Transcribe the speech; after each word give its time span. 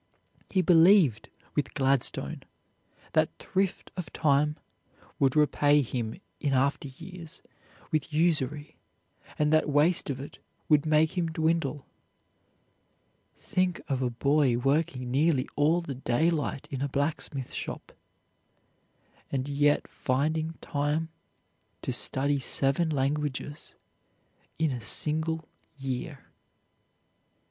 He 0.49 0.63
believed, 0.63 1.29
with 1.53 1.75
Gladstone, 1.75 2.41
that 3.13 3.29
thrift 3.37 3.91
of 3.95 4.11
time 4.11 4.57
would 5.19 5.35
repay 5.35 5.83
him 5.83 6.19
in 6.39 6.53
after 6.53 6.87
years 6.87 7.43
with 7.91 8.11
usury, 8.11 8.77
and 9.37 9.53
that 9.53 9.69
waste 9.69 10.09
of 10.09 10.19
it 10.19 10.39
would 10.67 10.87
make 10.87 11.15
him 11.15 11.27
dwindle. 11.27 11.85
Think 13.37 13.79
of 13.87 14.01
a 14.01 14.09
boy 14.09 14.57
working 14.57 15.11
nearly 15.11 15.47
all 15.55 15.81
the 15.81 15.93
daylight 15.93 16.67
in 16.71 16.81
a 16.81 16.89
blacksmith 16.89 17.53
shop, 17.53 17.91
and 19.31 19.47
yet 19.47 19.87
finding 19.87 20.53
time 20.61 21.09
to 21.83 21.93
study 21.93 22.39
seven 22.39 22.89
languages 22.89 23.75
in 24.57 24.71
a 24.71 24.81
single 24.81 25.47
year. 25.77 26.25